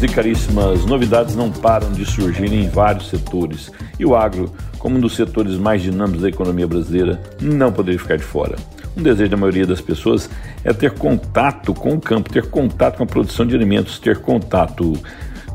[0.00, 5.00] E caríssimas, novidades não param de surgir em vários setores e o agro, como um
[5.00, 8.54] dos setores mais dinâmicos da economia brasileira, não poderia ficar de fora.
[8.96, 10.30] Um desejo da maioria das pessoas
[10.62, 14.92] é ter contato com o campo, ter contato com a produção de alimentos, ter contato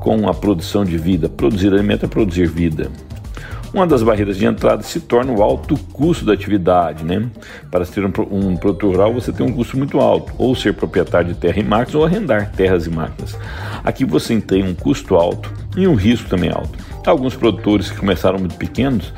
[0.00, 1.28] com a produção de vida.
[1.28, 2.90] Produzir alimento é produzir vida.
[3.74, 7.04] Uma das barreiras de entrada se torna o alto custo da atividade.
[7.04, 7.30] Né?
[7.70, 11.28] Para ser um, um produtor rural, você tem um custo muito alto, ou ser proprietário
[11.28, 13.34] de terra e máquinas, ou arrendar terras e máquinas.
[13.82, 16.78] Aqui você tem um custo alto e um risco também alto.
[17.06, 19.12] Alguns produtores que começaram muito pequenos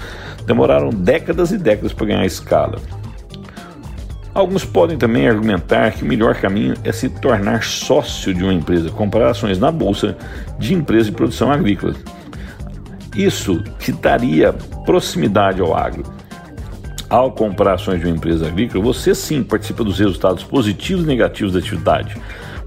[0.47, 2.78] demoraram décadas e décadas para ganhar escala.
[4.32, 8.91] Alguns podem também argumentar que o melhor caminho é se tornar sócio de uma empresa,
[8.91, 10.16] comprar ações na bolsa
[10.58, 11.94] de empresas de produção agrícola.
[13.14, 14.52] Isso te daria
[14.84, 16.04] proximidade ao agro.
[17.08, 21.52] Ao comprar ações de uma empresa agrícola, você sim participa dos resultados positivos e negativos
[21.52, 22.16] da atividade.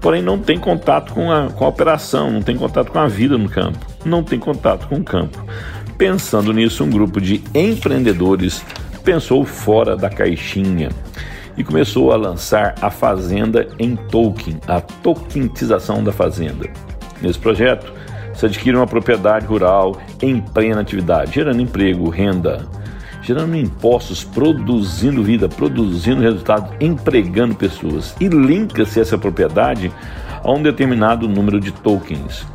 [0.00, 3.36] Porém, não tem contato com a, com a operação, não tem contato com a vida
[3.36, 5.44] no campo, não tem contato com o campo.
[5.98, 8.64] Pensando nisso, um grupo de empreendedores
[9.04, 10.90] pensou fora da caixinha
[11.56, 16.70] e começou a lançar a fazenda em token, a tokenização da fazenda.
[17.20, 17.92] Nesse projeto,
[18.38, 22.68] se adquire uma propriedade rural em plena atividade, gerando emprego, renda,
[23.20, 28.14] gerando impostos, produzindo vida, produzindo resultados, empregando pessoas.
[28.20, 29.90] E linka-se essa propriedade
[30.44, 32.46] a um determinado número de tokens.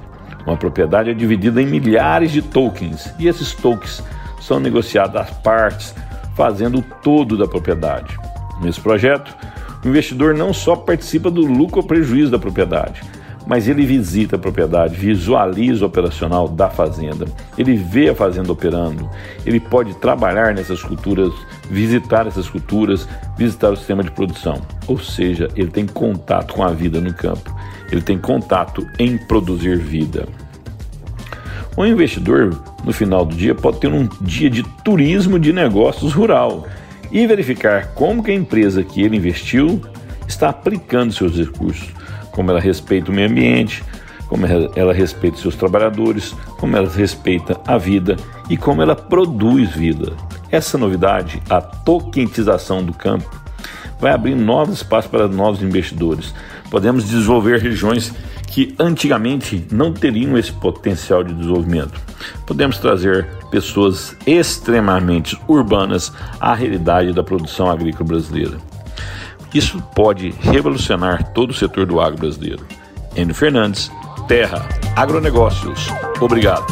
[0.48, 4.02] Uma propriedade é dividida em milhares de tokens e esses tokens
[4.40, 5.94] são negociados às partes,
[6.34, 8.18] fazendo o todo da propriedade.
[8.62, 9.36] Nesse projeto,
[9.84, 13.02] o investidor não só participa do lucro ou prejuízo da propriedade,
[13.46, 17.26] mas ele visita a propriedade, visualiza o operacional da fazenda,
[17.58, 19.10] ele vê a fazenda operando,
[19.46, 21.34] ele pode trabalhar nessas culturas,
[21.70, 24.62] visitar essas culturas, visitar o sistema de produção.
[24.88, 27.54] Ou seja, ele tem contato com a vida no campo,
[27.92, 30.28] ele tem contato em produzir vida.
[31.76, 36.68] O investidor, no final do dia, pode ter um dia de turismo de negócios rural
[37.12, 39.82] e verificar como que a empresa que ele investiu
[40.28, 41.92] está aplicando seus recursos
[42.34, 43.84] como ela respeita o meio ambiente,
[44.28, 44.46] como
[44.76, 48.18] ela respeita seus trabalhadores, como ela respeita a vida
[48.50, 50.14] e como ela produz vida.
[50.52, 53.30] Essa novidade, a tokenização do campo,
[54.00, 56.34] vai abrir novos espaços para novos investidores.
[56.70, 58.14] Podemos desenvolver regiões
[58.48, 62.00] que antigamente não teriam esse potencial de desenvolvimento.
[62.46, 68.73] Podemos trazer pessoas extremamente urbanas à realidade da produção agrícola brasileira.
[69.54, 72.66] Isso pode revolucionar todo o setor do agro brasileiro.
[73.16, 73.92] Enio Fernandes,
[74.28, 75.88] Terra, Agronegócios.
[76.20, 76.66] Obrigado.